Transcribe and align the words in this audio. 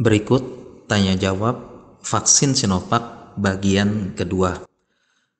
Berikut 0.00 0.40
tanya 0.88 1.12
jawab 1.12 1.60
vaksin 2.00 2.56
Sinovac 2.56 3.36
bagian 3.36 4.16
kedua. 4.16 4.64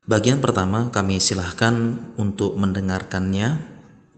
Bagian 0.05 0.45
pertama 0.45 0.93
kami 0.93 1.17
silahkan 1.17 1.97
untuk 2.21 2.61
mendengarkannya 2.61 3.57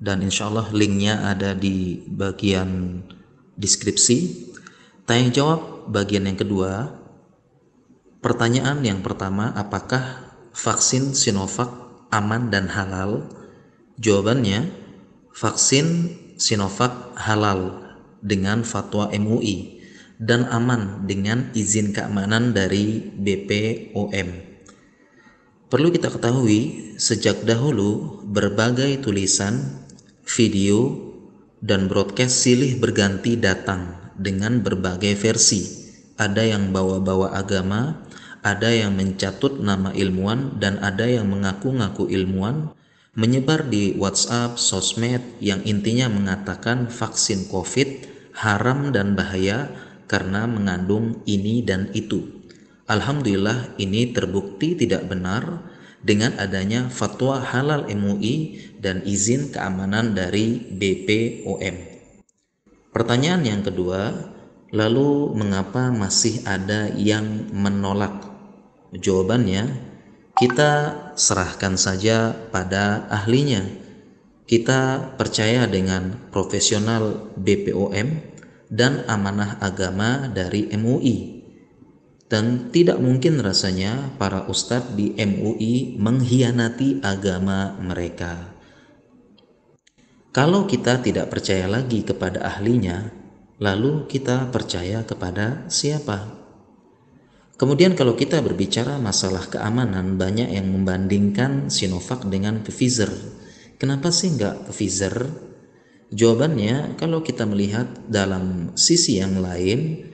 dan 0.02 0.18
insya 0.18 0.50
Allah 0.50 0.66
linknya 0.74 1.30
ada 1.30 1.54
di 1.54 2.02
bagian 2.10 2.98
deskripsi. 3.54 4.50
Tanya 5.06 5.30
jawab 5.30 5.86
bagian 5.86 6.26
yang 6.26 6.34
kedua. 6.34 6.90
Pertanyaan 8.18 8.82
yang 8.82 8.98
pertama, 8.98 9.54
apakah 9.54 10.26
vaksin 10.58 11.14
Sinovac 11.14 11.70
aman 12.10 12.50
dan 12.50 12.66
halal? 12.66 13.30
Jawabannya, 13.94 14.74
vaksin 15.38 16.18
Sinovac 16.34 17.14
halal 17.14 17.78
dengan 18.18 18.66
fatwa 18.66 19.06
MUI 19.14 19.81
dan 20.22 20.46
aman 20.46 21.02
dengan 21.10 21.50
izin 21.50 21.90
keamanan 21.90 22.54
dari 22.54 23.02
BPOM. 23.10 24.28
Perlu 25.66 25.88
kita 25.90 26.14
ketahui, 26.14 26.94
sejak 26.94 27.42
dahulu 27.42 28.22
berbagai 28.30 29.02
tulisan, 29.02 29.82
video, 30.22 31.10
dan 31.58 31.90
broadcast 31.90 32.38
silih 32.38 32.78
berganti 32.78 33.34
datang 33.34 34.14
dengan 34.14 34.62
berbagai 34.62 35.18
versi. 35.18 35.82
Ada 36.14 36.54
yang 36.54 36.70
bawa-bawa 36.70 37.34
agama, 37.34 38.06
ada 38.46 38.70
yang 38.70 38.94
mencatut 38.94 39.58
nama 39.58 39.90
ilmuwan, 39.90 40.60
dan 40.62 40.78
ada 40.84 41.08
yang 41.08 41.26
mengaku-ngaku 41.26 42.06
ilmuwan, 42.12 42.70
menyebar 43.18 43.66
di 43.66 43.96
WhatsApp, 43.96 44.60
sosmed 44.60 45.24
yang 45.40 45.64
intinya 45.66 46.06
mengatakan 46.12 46.92
vaksin 46.92 47.48
COVID 47.48 48.12
haram 48.36 48.92
dan 48.92 49.12
bahaya 49.12 49.68
karena 50.12 50.44
mengandung 50.44 51.24
ini 51.24 51.64
dan 51.64 51.88
itu. 51.96 52.44
Alhamdulillah 52.84 53.80
ini 53.80 54.12
terbukti 54.12 54.76
tidak 54.76 55.08
benar 55.08 55.64
dengan 56.04 56.36
adanya 56.36 56.92
fatwa 56.92 57.40
halal 57.40 57.88
MUI 57.88 58.60
dan 58.76 59.00
izin 59.08 59.48
keamanan 59.48 60.12
dari 60.12 60.60
BPOM. 60.68 61.76
Pertanyaan 62.92 63.40
yang 63.48 63.62
kedua, 63.64 64.12
lalu 64.68 65.32
mengapa 65.32 65.88
masih 65.88 66.44
ada 66.44 66.92
yang 66.92 67.48
menolak? 67.56 68.28
Jawabannya, 68.92 69.72
kita 70.36 70.72
serahkan 71.16 71.80
saja 71.80 72.36
pada 72.52 73.08
ahlinya. 73.08 73.64
Kita 74.44 75.14
percaya 75.16 75.64
dengan 75.64 76.28
profesional 76.28 77.32
BPOM 77.40 78.31
dan 78.72 79.04
amanah 79.04 79.60
agama 79.60 80.32
dari 80.32 80.72
MUI. 80.72 81.44
Dan 82.32 82.72
tidak 82.72 82.96
mungkin 82.96 83.44
rasanya 83.44 84.16
para 84.16 84.48
ustadz 84.48 84.96
di 84.96 85.12
MUI 85.12 86.00
mengkhianati 86.00 87.04
agama 87.04 87.76
mereka. 87.76 88.56
Kalau 90.32 90.64
kita 90.64 91.04
tidak 91.04 91.28
percaya 91.28 91.68
lagi 91.68 92.00
kepada 92.00 92.40
ahlinya, 92.40 93.12
lalu 93.60 94.08
kita 94.08 94.48
percaya 94.48 95.04
kepada 95.04 95.68
siapa? 95.68 96.40
Kemudian 97.60 97.92
kalau 97.92 98.16
kita 98.16 98.40
berbicara 98.40 98.96
masalah 98.96 99.44
keamanan, 99.52 100.16
banyak 100.16 100.56
yang 100.56 100.72
membandingkan 100.72 101.68
Sinovac 101.68 102.24
dengan 102.24 102.64
Pfizer. 102.64 103.12
Kenapa 103.76 104.08
sih 104.08 104.32
nggak 104.32 104.72
Pfizer? 104.72 105.51
Jawabannya, 106.12 107.00
kalau 107.00 107.24
kita 107.24 107.48
melihat 107.48 107.88
dalam 108.04 108.76
sisi 108.76 109.16
yang 109.16 109.40
lain, 109.40 110.04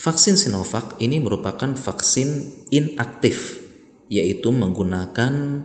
vaksin 0.00 0.40
Sinovac 0.40 0.96
ini 0.96 1.20
merupakan 1.20 1.76
vaksin 1.76 2.64
inaktif, 2.72 3.60
yaitu 4.08 4.48
menggunakan 4.48 5.64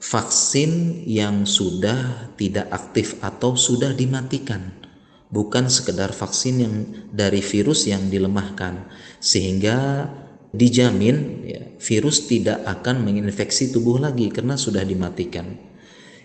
vaksin 0.00 1.04
yang 1.04 1.44
sudah 1.44 2.32
tidak 2.40 2.72
aktif 2.72 3.20
atau 3.20 3.52
sudah 3.52 3.92
dimatikan, 3.92 4.72
bukan 5.28 5.68
sekedar 5.68 6.16
vaksin 6.16 6.54
yang 6.64 6.74
dari 7.12 7.44
virus 7.44 7.84
yang 7.84 8.08
dilemahkan, 8.08 8.88
sehingga 9.20 10.08
dijamin 10.56 11.16
ya, 11.44 11.62
virus 11.76 12.28
tidak 12.28 12.64
akan 12.64 13.04
menginfeksi 13.04 13.76
tubuh 13.76 14.00
lagi 14.00 14.32
karena 14.32 14.56
sudah 14.56 14.80
dimatikan. 14.84 15.71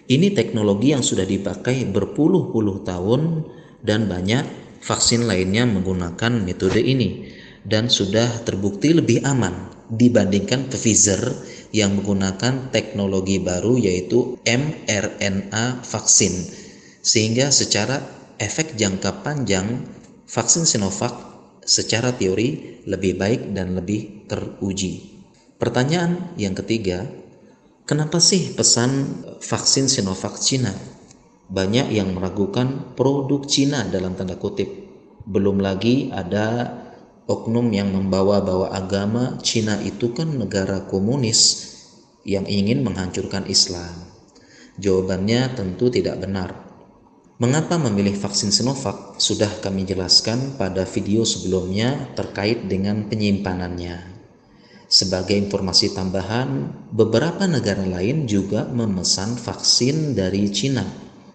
Ini 0.07 0.31
teknologi 0.31 0.95
yang 0.95 1.03
sudah 1.03 1.28
dipakai 1.28 1.84
berpuluh-puluh 1.91 2.88
tahun 2.88 3.44
dan 3.84 4.07
banyak 4.07 4.47
vaksin 4.79 5.28
lainnya 5.28 5.68
menggunakan 5.68 6.47
metode 6.47 6.79
ini 6.79 7.28
dan 7.68 7.91
sudah 7.91 8.47
terbukti 8.47 8.95
lebih 8.95 9.28
aman 9.28 9.51
dibandingkan 9.91 10.72
Pfizer 10.72 11.19
yang 11.75 12.00
menggunakan 12.00 12.72
teknologi 12.72 13.44
baru 13.44 13.75
yaitu 13.75 14.40
mRNA 14.47 15.84
vaksin. 15.84 16.31
Sehingga 17.03 17.51
secara 17.51 18.00
efek 18.39 18.79
jangka 18.79 19.28
panjang 19.28 19.84
vaksin 20.24 20.63
Sinovac 20.63 21.19
secara 21.68 22.16
teori 22.16 22.79
lebih 22.88 23.19
baik 23.19 23.51
dan 23.51 23.75
lebih 23.75 24.24
teruji. 24.31 25.19
Pertanyaan 25.59 26.31
yang 26.39 26.56
ketiga, 26.56 27.03
Kenapa 27.87 28.19
sih 28.19 28.51
pesan 28.51 29.23
vaksin 29.39 29.87
Sinovac 29.87 30.35
Cina? 30.43 30.75
Banyak 31.47 31.87
yang 31.87 32.11
meragukan 32.11 32.91
produk 32.99 33.47
Cina 33.47 33.87
dalam 33.87 34.11
tanda 34.11 34.35
kutip. 34.35 34.67
Belum 35.23 35.63
lagi 35.63 36.11
ada 36.11 36.67
oknum 37.31 37.71
yang 37.71 37.95
membawa-bawa 37.95 38.75
agama 38.75 39.39
Cina 39.39 39.79
itu 39.79 40.11
kan 40.11 40.35
negara 40.35 40.83
komunis 40.83 41.71
yang 42.27 42.43
ingin 42.43 42.83
menghancurkan 42.83 43.47
Islam. 43.47 43.95
Jawabannya 44.75 45.55
tentu 45.55 45.87
tidak 45.87 46.19
benar. 46.19 46.59
Mengapa 47.39 47.79
memilih 47.79 48.19
vaksin 48.19 48.51
Sinovac? 48.51 49.15
Sudah 49.15 49.63
kami 49.63 49.87
jelaskan 49.87 50.59
pada 50.59 50.83
video 50.83 51.23
sebelumnya 51.23 52.11
terkait 52.19 52.67
dengan 52.67 53.07
penyimpanannya. 53.07 54.16
Sebagai 54.87 55.35
informasi 55.35 55.91
tambahan, 55.91 56.71
beberapa 56.95 57.43
negara 57.43 57.83
lain 57.83 58.23
juga 58.23 58.63
memesan 58.71 59.35
vaksin 59.35 60.15
dari 60.15 60.47
Cina 60.47 60.87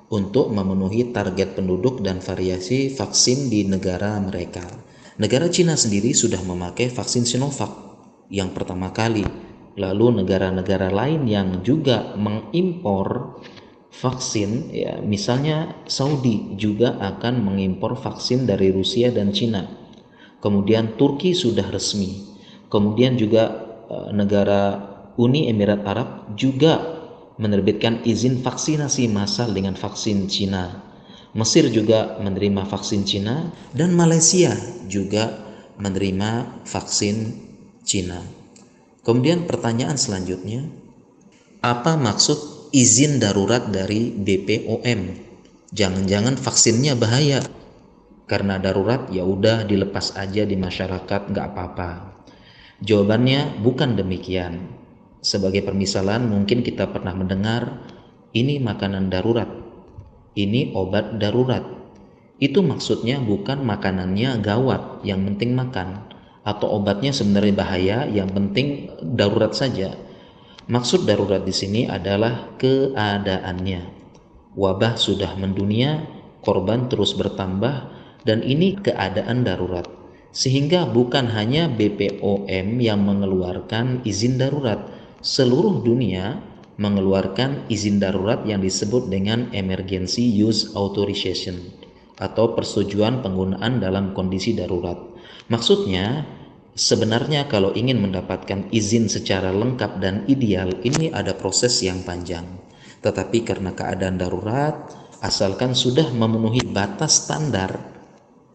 untuk 0.09 0.49
memenuhi 0.49 1.13
target 1.13 1.61
penduduk 1.61 2.01
dan 2.01 2.25
variasi 2.25 2.89
vaksin 2.89 3.53
di 3.53 3.69
negara 3.69 4.17
mereka. 4.25 4.65
Negara 5.21 5.53
Cina 5.53 5.77
sendiri 5.77 6.17
sudah 6.17 6.41
memakai 6.41 6.89
vaksin 6.89 7.29
Sinovac 7.29 7.69
yang 8.33 8.57
pertama 8.57 8.89
kali. 8.89 9.29
Lalu 9.77 10.25
negara-negara 10.25 10.89
lain 10.89 11.29
yang 11.29 11.61
juga 11.61 12.17
mengimpor 12.17 13.37
vaksin, 13.93 14.73
ya 14.73 14.97
misalnya 15.05 15.77
Saudi 15.85 16.57
juga 16.57 16.97
akan 16.97 17.53
mengimpor 17.53 18.01
vaksin 18.01 18.49
dari 18.49 18.73
Rusia 18.73 19.13
dan 19.13 19.37
Cina. 19.37 19.69
Kemudian 20.41 20.97
Turki 20.97 21.37
sudah 21.37 21.69
resmi 21.69 22.32
Kemudian 22.73 23.21
juga 23.21 23.53
eh, 23.93 24.11
negara 24.17 24.81
Uni 25.21 25.53
Emirat 25.53 25.85
Arab 25.85 26.33
juga 26.33 26.81
menerbitkan 27.37 28.01
izin 28.09 28.41
vaksinasi 28.41 29.13
massal 29.13 29.53
dengan 29.53 29.77
vaksin 29.77 30.25
Cina. 30.33 30.81
Mesir 31.37 31.69
juga 31.69 32.17
menerima 32.21 32.65
vaksin 32.65 33.05
Cina 33.05 33.53
dan 33.77 33.93
Malaysia 33.93 34.57
juga 34.89 35.33
menerima 35.77 36.65
vaksin 36.65 37.17
Cina. 37.85 38.21
Kemudian 39.03 39.49
pertanyaan 39.49 39.97
selanjutnya, 39.97 40.69
apa 41.65 41.97
maksud 41.97 42.71
izin 42.71 43.19
darurat 43.19 43.69
dari 43.69 44.13
BPOM? 44.13 45.01
Jangan-jangan 45.73 46.37
vaksinnya 46.37 46.95
bahaya. 46.95 47.41
Karena 48.29 48.57
darurat 48.61 49.11
ya 49.11 49.27
udah 49.27 49.67
dilepas 49.67 50.15
aja 50.17 50.47
di 50.47 50.55
masyarakat 50.55 51.33
nggak 51.33 51.47
apa-apa. 51.53 51.91
Jawabannya 52.83 53.63
bukan 53.63 53.95
demikian. 53.95 54.75
Sebagai 55.23 55.63
permisalan 55.63 56.27
mungkin 56.27 56.67
kita 56.67 56.91
pernah 56.91 57.15
mendengar 57.15 57.79
ini 58.35 58.59
makanan 58.59 59.07
darurat. 59.07 59.47
Ini 60.35 60.75
obat 60.75 61.23
darurat. 61.23 61.63
Itu 62.43 62.59
maksudnya 62.67 63.23
bukan 63.23 63.63
makanannya 63.63 64.43
gawat, 64.43 65.07
yang 65.07 65.23
penting 65.31 65.55
makan 65.55 66.11
atau 66.43 66.75
obatnya 66.75 67.15
sebenarnya 67.15 67.55
bahaya, 67.55 67.99
yang 68.11 68.27
penting 68.35 68.91
darurat 69.15 69.55
saja. 69.55 69.95
Maksud 70.67 71.07
darurat 71.07 71.47
di 71.47 71.55
sini 71.55 71.87
adalah 71.87 72.51
keadaannya. 72.59 74.03
Wabah 74.59 74.99
sudah 74.99 75.39
mendunia, 75.39 76.03
korban 76.43 76.91
terus 76.91 77.15
bertambah, 77.15 77.95
dan 78.27 78.43
ini 78.43 78.75
keadaan 78.75 79.47
darurat 79.47 80.02
sehingga 80.33 80.89
bukan 80.89 81.29
hanya 81.29 81.69
BPOM 81.69 82.81
yang 82.81 83.05
mengeluarkan 83.05 84.01
izin 84.09 84.41
darurat, 84.41 84.81
seluruh 85.21 85.85
dunia 85.85 86.41
mengeluarkan 86.81 87.69
izin 87.69 88.01
darurat 88.01 88.41
yang 88.49 88.65
disebut 88.65 89.13
dengan 89.13 89.53
emergency 89.53 90.25
use 90.25 90.73
authorization 90.73 91.61
atau 92.17 92.57
persetujuan 92.57 93.21
penggunaan 93.21 93.77
dalam 93.77 94.17
kondisi 94.17 94.57
darurat. 94.57 94.97
Maksudnya, 95.53 96.25
sebenarnya 96.73 97.53
kalau 97.53 97.77
ingin 97.77 98.01
mendapatkan 98.01 98.73
izin 98.73 99.13
secara 99.13 99.53
lengkap 99.53 100.01
dan 100.01 100.25
ideal, 100.33 100.73
ini 100.81 101.13
ada 101.13 101.37
proses 101.37 101.77
yang 101.85 102.01
panjang. 102.09 102.49
Tetapi 103.05 103.45
karena 103.45 103.77
keadaan 103.77 104.17
darurat, 104.17 104.89
asalkan 105.21 105.77
sudah 105.77 106.09
memenuhi 106.09 106.65
batas 106.65 107.29
standar 107.29 107.92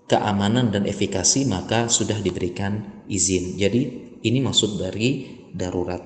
keamanan 0.08 0.72
dan 0.72 0.88
efikasi, 0.88 1.44
maka 1.46 1.92
sudah 1.92 2.18
diberikan 2.24 3.04
izin. 3.12 3.60
Jadi, 3.60 3.82
ini 4.24 4.40
maksud 4.42 4.80
dari 4.80 5.40
darurat. 5.54 6.02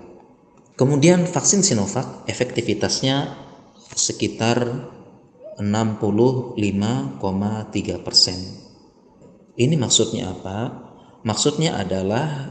Kemudian 0.76 1.30
vaksin 1.30 1.62
Sinovac 1.62 2.26
efektivitasnya 2.26 3.38
sekitar 3.94 4.90
65,3 5.62 6.58
persen. 8.02 8.40
Ini 9.54 9.76
maksudnya 9.78 10.34
apa? 10.34 10.90
Maksudnya 11.22 11.78
adalah 11.78 12.50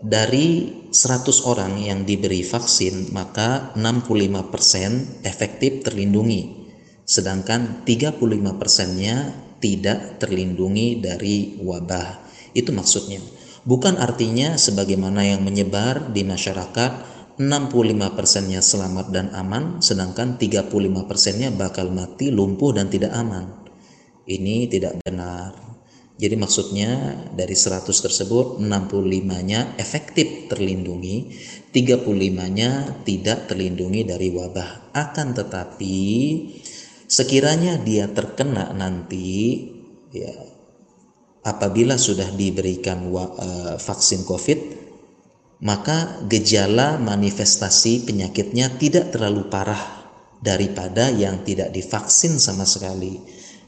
dari 0.00 0.80
100 0.88 1.44
orang 1.44 1.76
yang 1.76 2.08
diberi 2.08 2.40
vaksin 2.40 3.12
maka 3.12 3.76
65 3.76 4.48
persen 4.48 5.20
efektif 5.28 5.84
terlindungi 5.84 6.72
sedangkan 7.04 7.84
35 7.84 8.16
persennya 8.56 9.16
tidak 9.60 10.18
terlindungi 10.18 10.98
dari 10.98 11.60
wabah 11.60 12.20
itu 12.56 12.74
maksudnya 12.74 13.22
bukan 13.62 14.00
artinya 14.00 14.58
sebagaimana 14.58 15.22
yang 15.22 15.44
menyebar 15.44 16.10
di 16.10 16.26
masyarakat 16.26 17.10
65 17.40 17.72
persennya 18.20 18.60
selamat 18.60 19.16
dan 19.16 19.32
aman, 19.32 19.80
sedangkan 19.80 20.36
35 20.36 21.08
persennya 21.08 21.48
bakal 21.48 21.88
mati, 21.88 22.28
lumpuh 22.28 22.76
dan 22.76 22.92
tidak 22.92 23.16
aman. 23.16 23.64
Ini 24.28 24.68
tidak 24.68 25.00
benar. 25.00 25.56
Jadi 26.20 26.36
maksudnya 26.36 27.16
dari 27.32 27.56
100 27.56 27.88
tersebut 27.88 28.60
65-nya 28.60 29.80
efektif 29.80 30.52
terlindungi, 30.52 31.32
35-nya 31.72 33.00
tidak 33.08 33.48
terlindungi 33.48 34.04
dari 34.04 34.28
wabah. 34.28 34.92
Akan 34.92 35.32
tetapi 35.32 35.96
sekiranya 37.10 37.74
dia 37.82 38.06
terkena 38.06 38.70
nanti 38.70 39.66
ya 40.14 40.30
apabila 41.42 41.98
sudah 41.98 42.30
diberikan 42.30 43.10
uh, 43.10 43.74
vaksin 43.82 44.22
Covid 44.22 44.78
maka 45.60 46.22
gejala 46.30 46.96
manifestasi 46.96 48.08
penyakitnya 48.08 48.78
tidak 48.80 49.12
terlalu 49.12 49.50
parah 49.50 50.00
daripada 50.40 51.12
yang 51.12 51.44
tidak 51.44 51.68
divaksin 51.68 52.40
sama 52.40 52.64
sekali. 52.64 53.20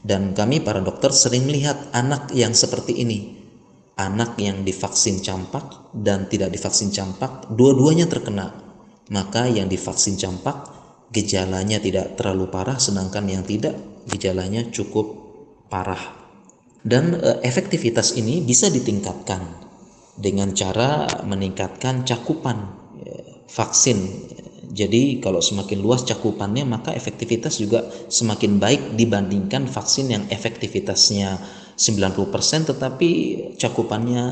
Dan 0.03 0.35
kami 0.35 0.59
para 0.59 0.81
dokter 0.83 1.13
sering 1.13 1.47
melihat 1.47 1.77
anak 1.95 2.33
yang 2.35 2.51
seperti 2.51 2.97
ini. 2.97 3.39
Anak 3.93 4.41
yang 4.41 4.65
divaksin 4.65 5.21
campak 5.21 5.93
dan 5.93 6.25
tidak 6.27 6.49
divaksin 6.49 6.89
campak, 6.89 7.45
dua-duanya 7.53 8.09
terkena. 8.09 8.51
Maka 9.13 9.45
yang 9.45 9.69
divaksin 9.69 10.17
campak 10.17 10.72
gejalanya 11.13 11.77
tidak 11.77 12.17
terlalu 12.17 12.49
parah 12.49 12.81
sedangkan 12.81 13.29
yang 13.29 13.45
tidak 13.45 13.77
gejalanya 14.09 14.65
cukup 14.73 15.13
parah. 15.69 16.01
Dan 16.83 17.15
e, 17.15 17.39
efektivitas 17.45 18.17
ini 18.19 18.43
bisa 18.43 18.67
ditingkatkan 18.67 19.39
dengan 20.17 20.51
cara 20.51 21.07
meningkatkan 21.23 22.03
cakupan 22.03 22.57
ya, 22.99 23.45
vaksin. 23.47 23.97
Jadi 24.73 25.21
kalau 25.21 25.37
semakin 25.37 25.79
luas 25.85 26.01
cakupannya 26.01 26.65
maka 26.65 26.97
efektivitas 26.97 27.61
juga 27.61 27.85
semakin 28.09 28.57
baik 28.57 28.97
dibandingkan 28.97 29.69
vaksin 29.69 30.09
yang 30.09 30.23
efektivitasnya 30.33 31.37
90% 31.77 32.73
tetapi 32.73 33.09
cakupannya 33.61 34.23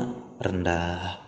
rendah. 0.42 1.21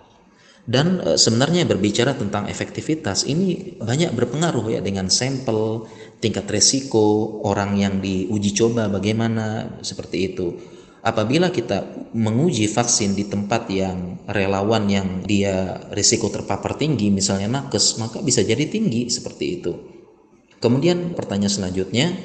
Dan 0.65 1.01
e, 1.05 1.21
sebenarnya 1.21 1.69
berbicara 1.69 2.17
tentang 2.17 2.49
efektivitas 2.49 3.29
ini 3.29 3.77
banyak 3.77 4.17
berpengaruh 4.17 4.73
ya 4.73 4.81
dengan 4.81 5.13
sampel, 5.13 5.85
tingkat 6.25 6.49
resiko, 6.49 7.41
orang 7.45 7.77
yang 7.77 8.01
diuji 8.01 8.57
coba 8.57 8.89
bagaimana 8.89 9.77
seperti 9.85 10.33
itu. 10.33 10.57
Apabila 11.05 11.53
kita 11.53 12.09
menguji 12.17 12.65
vaksin 12.65 13.13
di 13.13 13.29
tempat 13.29 13.69
yang 13.69 14.25
relawan 14.25 14.89
yang 14.89 15.21
dia 15.21 15.85
risiko 15.93 16.33
terpapar 16.33 16.81
tinggi 16.81 17.13
misalnya 17.13 17.61
nakes 17.61 18.01
maka 18.01 18.25
bisa 18.25 18.41
jadi 18.41 18.65
tinggi 18.65 19.13
seperti 19.13 19.45
itu. 19.61 19.73
Kemudian 20.65 21.13
pertanyaan 21.13 21.53
selanjutnya 21.53 22.17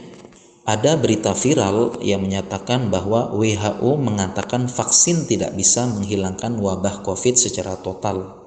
ada 0.69 0.94
berita 1.01 1.33
viral 1.33 1.98
yang 2.06 2.21
menyatakan 2.21 2.94
bahwa 2.94 3.33
WHO 3.33 3.89
mengatakan 3.98 4.69
vaksin 4.69 5.25
tidak 5.25 5.57
bisa 5.57 5.89
menghilangkan 5.89 6.62
wabah 6.62 7.01
COVID 7.01 7.33
secara 7.42 7.74
total. 7.81 8.45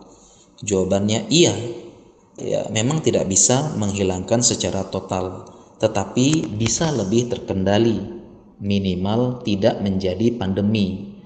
Jawabannya 0.62 1.26
iya, 1.34 1.50
ya 2.38 2.70
memang 2.70 3.02
tidak 3.02 3.26
bisa 3.26 3.74
menghilangkan 3.74 4.38
secara 4.38 4.86
total, 4.86 5.50
tetapi 5.82 6.46
bisa 6.54 6.94
lebih 6.94 7.26
terkendali 7.26 8.22
minimal 8.62 9.42
tidak 9.42 9.82
menjadi 9.82 10.38
pandemi. 10.38 11.18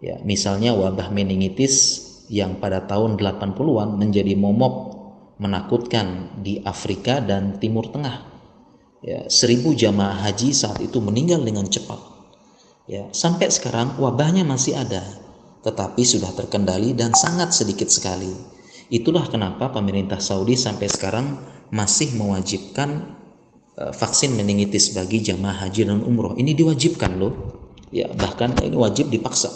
Ya, 0.00 0.16
misalnya 0.24 0.72
wabah 0.72 1.12
meningitis 1.12 2.08
yang 2.32 2.56
pada 2.56 2.88
tahun 2.88 3.20
80-an 3.20 4.00
menjadi 4.00 4.32
momok 4.32 4.96
menakutkan 5.36 6.40
di 6.40 6.64
Afrika 6.64 7.20
dan 7.20 7.60
Timur 7.60 7.92
Tengah. 7.92 8.31
Ya, 9.02 9.26
seribu 9.26 9.74
jamaah 9.74 10.14
haji 10.30 10.54
saat 10.54 10.78
itu 10.78 11.02
meninggal 11.02 11.42
dengan 11.42 11.66
cepat. 11.66 11.98
Ya, 12.86 13.10
sampai 13.10 13.50
sekarang 13.50 13.98
wabahnya 13.98 14.46
masih 14.46 14.78
ada, 14.78 15.02
tetapi 15.66 16.06
sudah 16.06 16.30
terkendali 16.34 16.94
dan 16.94 17.10
sangat 17.14 17.50
sedikit 17.50 17.90
sekali. 17.90 18.30
Itulah 18.88 19.26
kenapa 19.26 19.74
pemerintah 19.74 20.22
Saudi 20.22 20.54
sampai 20.54 20.86
sekarang 20.86 21.26
masih 21.74 22.14
mewajibkan 22.14 23.22
Eh, 23.72 23.88
vaksin 23.88 24.36
meningitis 24.36 24.92
bagi 24.92 25.24
jamaah 25.24 25.64
haji 25.64 25.88
dan 25.88 26.04
umroh 26.04 26.36
ini 26.36 26.52
diwajibkan 26.52 27.16
loh 27.16 27.32
ya 27.88 28.04
bahkan 28.12 28.52
ini 28.60 28.76
wajib 28.76 29.08
dipaksa 29.08 29.48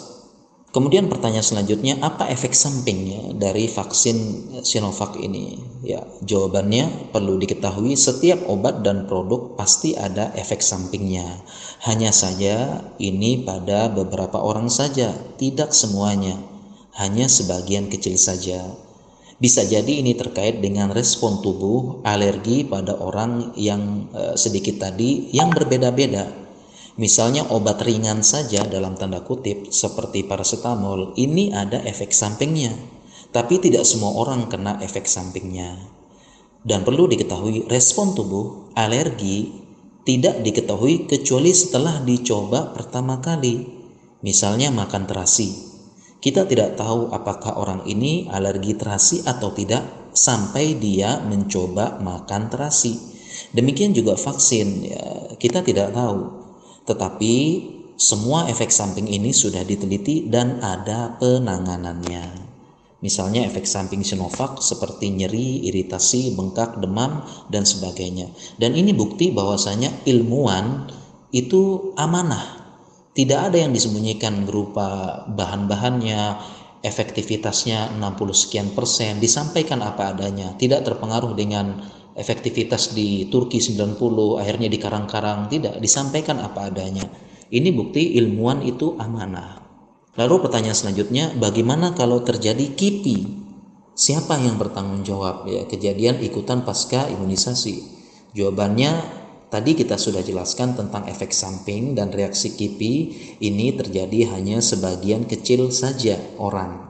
kemudian 0.77 1.09
pertanyaan 1.09 1.41
selanjutnya 1.41 1.97
apa 2.05 2.29
efek 2.29 2.53
sampingnya 2.53 3.33
dari 3.33 3.65
vaksin 3.65 4.45
Sinovac 4.61 5.17
ini? 5.17 5.57
Ya 5.81 6.05
jawabannya 6.21 7.09
perlu 7.09 7.41
diketahui 7.41 7.97
setiap 7.97 8.45
obat 8.45 8.85
dan 8.85 9.09
produk 9.09 9.57
pasti 9.57 9.97
ada 9.97 10.29
efek 10.37 10.61
sampingnya. 10.61 11.25
Hanya 11.89 12.13
saja 12.13 12.85
ini 13.01 13.41
pada 13.41 13.89
beberapa 13.89 14.37
orang 14.37 14.69
saja 14.69 15.17
tidak 15.41 15.73
semuanya. 15.73 16.37
Hanya 16.93 17.25
sebagian 17.25 17.89
kecil 17.89 18.13
saja. 18.13 18.61
Bisa 19.41 19.65
jadi 19.65 20.01
ini 20.01 20.13
terkait 20.13 20.61
dengan 20.61 20.93
respon 20.93 21.41
tubuh 21.41 22.05
alergi 22.05 22.65
pada 22.65 22.97
orang 22.97 23.53
yang 23.53 24.09
e, 24.13 24.33
sedikit 24.33 24.81
tadi 24.81 25.29
yang 25.33 25.53
berbeda-beda. 25.53 26.46
Misalnya 26.97 27.45
obat 27.53 27.85
ringan 27.85 28.25
saja 28.25 28.65
dalam 28.65 28.97
tanda 28.97 29.21
kutip 29.21 29.69
seperti 29.69 30.25
paracetamol 30.25 31.13
ini 31.13 31.53
ada 31.53 31.77
efek 31.85 32.09
sampingnya. 32.09 32.73
Tapi 33.29 33.61
tidak 33.61 33.85
semua 33.85 34.17
orang 34.17 34.49
kena 34.49 34.81
efek 34.81 35.05
sampingnya. 35.05 35.77
Dan 36.65 36.81
perlu 36.81 37.05
diketahui 37.05 37.69
respon 37.69 38.17
tubuh 38.17 38.73
alergi 38.73 39.53
tidak 40.03 40.41
diketahui 40.41 41.05
kecuali 41.05 41.53
setelah 41.53 42.01
dicoba 42.01 42.73
pertama 42.73 43.21
kali. 43.21 43.77
Misalnya 44.25 44.73
makan 44.73 45.05
terasi 45.05 45.67
kita 46.17 46.49
tidak 46.49 46.73
tahu 46.81 47.13
apakah 47.13 47.61
orang 47.61 47.85
ini 47.85 48.25
alergi 48.33 48.73
terasi 48.73 49.21
atau 49.21 49.53
tidak 49.53 50.11
sampai 50.17 50.73
dia 50.81 51.21
mencoba 51.21 52.01
makan 52.01 52.49
terasi. 52.49 52.97
Demikian 53.53 53.93
juga 53.93 54.17
vaksin, 54.17 54.67
ya, 54.81 55.05
kita 55.37 55.61
tidak 55.61 55.93
tahu. 55.93 56.36
Tetapi 56.87 57.33
semua 57.99 58.47
efek 58.47 58.71
samping 58.71 59.11
ini 59.11 59.35
sudah 59.35 59.61
diteliti 59.67 60.31
dan 60.31 60.63
ada 60.63 61.19
penanganannya. 61.19 62.47
Misalnya 62.97 63.45
efek 63.45 63.69
samping 63.69 64.01
Sinovac 64.01 64.57
seperti 64.63 65.13
nyeri, 65.13 65.67
iritasi, 65.69 66.33
bengkak, 66.33 66.81
demam, 66.81 67.21
dan 67.53 67.61
sebagainya. 67.61 68.33
Dan 68.57 68.73
ini 68.73 68.95
bukti 68.95 69.29
bahwasanya 69.29 70.07
ilmuwan 70.09 70.89
itu 71.29 71.93
amanah 71.93 72.57
tidak 73.17 73.49
ada 73.49 73.65
yang 73.65 73.73
disembunyikan 73.73 74.45
berupa 74.45 75.25
bahan-bahannya, 75.25 76.37
efektivitasnya 76.85 77.97
60 77.97 78.13
sekian 78.29 78.69
persen, 78.77 79.17
disampaikan 79.17 79.81
apa 79.81 80.13
adanya, 80.13 80.53
tidak 80.61 80.85
terpengaruh 80.85 81.33
dengan 81.33 81.81
efektivitas 82.17 82.97
di 82.97 83.29
Turki 83.29 83.61
90, 83.61 84.41
akhirnya 84.41 84.67
di 84.67 84.81
karang-karang, 84.81 85.45
tidak, 85.47 85.77
disampaikan 85.77 86.41
apa 86.41 86.73
adanya. 86.73 87.05
Ini 87.47 87.69
bukti 87.71 88.17
ilmuwan 88.17 88.65
itu 88.65 88.97
amanah. 88.97 89.63
Lalu 90.17 90.49
pertanyaan 90.49 90.75
selanjutnya, 90.75 91.37
bagaimana 91.37 91.93
kalau 91.93 92.25
terjadi 92.25 92.73
KIPI? 92.73 93.45
Siapa 93.93 94.37
yang 94.41 94.57
bertanggung 94.57 95.05
jawab 95.05 95.45
ya 95.45 95.69
kejadian 95.69 96.17
ikutan 96.25 96.65
pasca 96.65 97.05
imunisasi? 97.09 97.95
Jawabannya 98.33 99.17
Tadi 99.47 99.79
kita 99.79 99.95
sudah 99.95 100.19
jelaskan 100.27 100.75
tentang 100.75 101.07
efek 101.07 101.31
samping 101.31 101.95
dan 101.95 102.11
reaksi 102.11 102.51
KIPI 102.59 102.95
ini 103.39 103.71
terjadi 103.79 104.35
hanya 104.35 104.59
sebagian 104.59 105.23
kecil 105.23 105.71
saja 105.71 106.19
orang. 106.35 106.86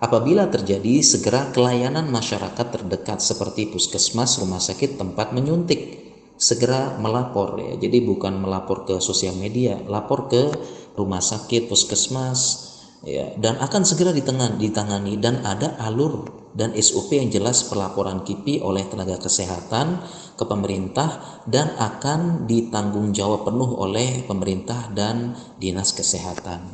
Apabila 0.00 0.48
terjadi, 0.48 1.04
segera 1.04 1.52
kelayanan 1.52 2.08
masyarakat 2.08 2.66
terdekat 2.72 3.20
seperti 3.20 3.68
puskesmas, 3.68 4.40
rumah 4.40 4.60
sakit, 4.60 4.96
tempat 4.96 5.36
menyuntik. 5.36 6.08
Segera 6.40 6.96
melapor 6.96 7.60
ya. 7.60 7.76
Jadi 7.76 8.00
bukan 8.00 8.40
melapor 8.40 8.88
ke 8.88 8.96
sosial 8.96 9.36
media, 9.36 9.76
lapor 9.84 10.32
ke 10.32 10.48
rumah 10.96 11.20
sakit, 11.20 11.68
puskesmas, 11.68 12.70
ya 13.04 13.32
dan 13.36 13.60
akan 13.60 13.82
segera 13.84 14.12
ditangani, 14.12 14.56
ditangani 14.60 15.16
dan 15.20 15.40
ada 15.44 15.76
alur 15.80 16.28
dan 16.52 16.74
SOP 16.76 17.14
yang 17.14 17.30
jelas 17.30 17.64
pelaporan 17.64 18.26
KIPI 18.26 18.60
oleh 18.60 18.84
tenaga 18.88 19.16
kesehatan 19.22 20.02
ke 20.34 20.44
pemerintah 20.44 21.42
dan 21.46 21.72
akan 21.78 22.50
ditanggung 22.50 23.14
jawab 23.14 23.46
penuh 23.46 23.70
oleh 23.78 24.26
pemerintah 24.26 24.90
dan 24.90 25.38
dinas 25.62 25.94
kesehatan. 25.94 26.66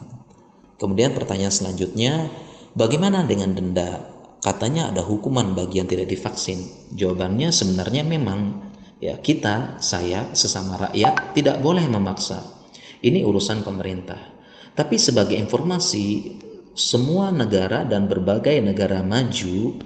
Kemudian 0.76 1.12
pertanyaan 1.16 1.52
selanjutnya, 1.52 2.28
bagaimana 2.76 3.24
dengan 3.24 3.56
denda? 3.56 4.12
Katanya 4.44 4.94
ada 4.94 5.02
hukuman 5.02 5.56
bagi 5.56 5.82
yang 5.82 5.88
tidak 5.90 6.12
divaksin. 6.12 6.60
Jawabannya 6.94 7.50
sebenarnya 7.50 8.06
memang 8.06 8.70
ya 9.02 9.18
kita, 9.18 9.80
saya 9.82 10.30
sesama 10.36 10.78
rakyat 10.86 11.34
tidak 11.34 11.58
boleh 11.64 11.82
memaksa. 11.88 12.44
Ini 13.02 13.26
urusan 13.26 13.66
pemerintah 13.66 14.36
tapi 14.76 15.00
sebagai 15.00 15.32
informasi, 15.40 16.36
semua 16.76 17.32
negara 17.32 17.88
dan 17.88 18.04
berbagai 18.04 18.60
negara 18.60 19.00
maju 19.00 19.80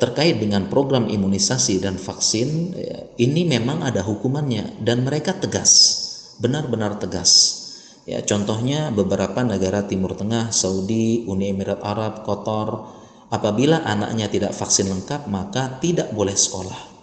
terkait 0.00 0.40
dengan 0.40 0.72
program 0.72 1.12
imunisasi 1.12 1.84
dan 1.84 2.00
vaksin 2.00 2.72
ya, 2.72 2.98
ini 3.20 3.44
memang 3.44 3.84
ada 3.84 4.00
hukumannya 4.00 4.80
dan 4.80 5.04
mereka 5.04 5.36
tegas, 5.36 6.00
benar-benar 6.40 6.96
tegas. 6.96 7.60
Ya, 8.06 8.22
contohnya 8.22 8.94
beberapa 8.94 9.42
negara 9.42 9.82
Timur 9.82 10.14
Tengah, 10.14 10.54
Saudi, 10.54 11.26
Uni 11.26 11.50
Emirat 11.50 11.82
Arab, 11.82 12.22
Qatar, 12.22 12.86
apabila 13.34 13.82
anaknya 13.82 14.30
tidak 14.30 14.54
vaksin 14.54 14.86
lengkap 14.86 15.26
maka 15.26 15.82
tidak 15.82 16.14
boleh 16.14 16.38
sekolah. 16.38 16.94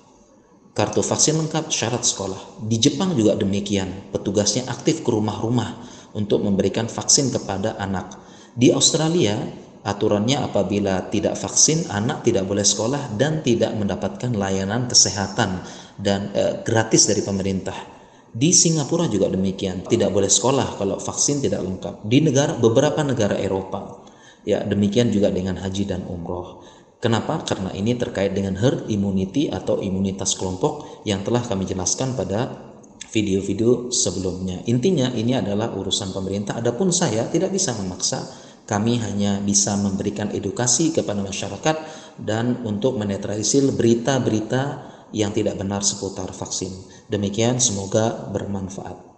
Kartu 0.72 1.03
vaksin 1.03 1.38
lengkap 1.38 1.69
syarat 1.69 2.07
sekolah. 2.07 2.65
Di 2.65 2.79
Jepang 2.79 3.13
juga 3.19 3.36
demikian, 3.36 4.10
petugasnya 4.15 4.65
aktif 4.72 5.03
ke 5.03 5.10
rumah-rumah 5.12 5.75
untuk 6.15 6.41
memberikan 6.41 6.89
vaksin 6.89 7.29
kepada 7.29 7.77
anak. 7.77 8.17
Di 8.55 8.74
Australia, 8.74 9.38
aturannya 9.83 10.39
apabila 10.39 11.12
tidak 11.12 11.36
vaksin, 11.38 11.91
anak 11.91 12.24
tidak 12.25 12.48
boleh 12.48 12.65
sekolah 12.65 13.13
dan 13.19 13.43
tidak 13.43 13.75
mendapatkan 13.75 14.31
layanan 14.33 14.89
kesehatan 14.89 15.62
dan 16.00 16.31
e, 16.33 16.65
gratis 16.65 17.05
dari 17.05 17.22
pemerintah. 17.22 17.93
Di 18.34 18.50
Singapura 18.50 19.06
juga 19.06 19.30
demikian, 19.30 19.86
tidak 19.86 20.10
boleh 20.10 20.25
sekolah 20.25 20.82
kalau 20.82 20.98
vaksin 20.98 21.46
tidak 21.46 21.62
lengkap. 21.62 22.02
Di 22.02 22.18
negara 22.18 22.58
beberapa 22.58 23.06
negara 23.06 23.38
Eropa, 23.38 24.02
ya 24.42 24.66
demikian 24.66 25.13
juga 25.13 25.30
dengan 25.30 25.62
haji 25.62 25.86
dan 25.86 26.02
umroh. 26.10 26.66
Kenapa? 26.98 27.46
Karena 27.46 27.70
ini 27.78 27.94
terkait 27.94 28.34
dengan 28.34 28.58
herd 28.58 28.90
immunity 28.90 29.54
atau 29.54 29.78
imunitas 29.78 30.34
kelompok 30.34 31.04
yang 31.06 31.22
telah 31.22 31.46
kami 31.46 31.70
jelaskan 31.70 32.18
pada 32.18 32.72
video-video 33.13 33.94
sebelumnya. 33.94 34.66
Intinya 34.66 35.13
ini 35.13 35.38
adalah 35.38 35.70
urusan 35.78 36.10
pemerintah. 36.10 36.58
Adapun 36.58 36.90
saya 36.90 37.30
tidak 37.30 37.54
bisa 37.54 37.78
memaksa. 37.78 38.25
Kami 38.63 38.98
hanya 39.04 39.44
bisa 39.44 39.75
memberikan 39.78 40.32
edukasi 40.32 40.90
kepada 40.96 41.20
masyarakat 41.22 41.75
dan 42.18 42.63
untuk 42.63 42.96
menetralisir 42.96 43.68
berita-berita 43.75 44.93
yang 45.13 45.32
tidak 45.32 45.55
benar 45.62 45.86
seputar 45.86 46.34
vaksin. 46.34 46.74
Demikian 47.08 47.62
semoga 47.62 48.34
bermanfaat. 48.34 49.12